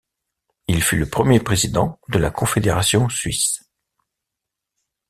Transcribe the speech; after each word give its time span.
Il 0.67 0.81
fut 0.81 0.97
le 0.97 1.07
premier 1.07 1.39
président 1.39 1.99
de 2.09 2.17
la 2.17 2.31
Confédération 2.31 3.07
suisse. 3.07 3.61